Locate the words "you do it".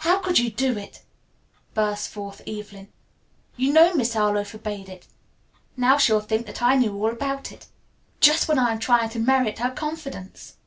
0.38-1.00